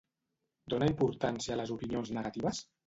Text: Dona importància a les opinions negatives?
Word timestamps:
Dona 0.75 0.89
importància 0.93 1.57
a 1.57 1.61
les 1.63 1.77
opinions 1.79 2.15
negatives? 2.21 2.69